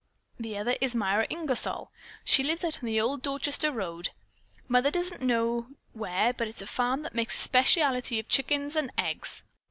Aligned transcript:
The 0.39 0.57
other 0.57 0.75
is 0.81 0.95
Myra 0.95 1.27
Ingersol. 1.29 1.89
She 2.25 2.41
lives 2.41 2.63
out 2.63 2.79
on 2.81 2.87
the 2.87 2.99
old 2.99 3.21
Dorchester 3.21 3.71
road. 3.71 4.09
Mother 4.67 4.89
doesn't 4.89 5.19
just 5.19 5.23
know 5.27 5.67
where, 5.93 6.33
but 6.33 6.47
it's 6.47 6.59
a 6.63 6.65
farm 6.65 7.03
that 7.03 7.13
makes 7.13 7.35
a 7.37 7.43
specialty 7.43 8.17
of 8.17 8.27
chickens 8.27 8.75
and 8.75 8.89
eggs. 8.97 9.43